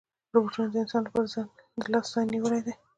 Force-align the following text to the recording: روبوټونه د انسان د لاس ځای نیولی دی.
روبوټونه 0.33 0.67
د 0.71 0.75
انسان 0.83 1.01
د 1.81 1.83
لاس 1.93 2.05
ځای 2.13 2.25
نیولی 2.33 2.61
دی. 2.65 2.73